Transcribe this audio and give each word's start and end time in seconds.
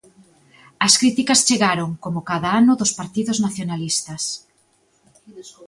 As 0.85 0.93
críticas 1.01 1.43
chegaron, 1.47 1.89
como 2.03 2.25
cada 2.29 2.49
ano 2.61 2.73
dos 2.79 2.91
partidos 2.99 3.37
nacionalistas. 3.45 4.23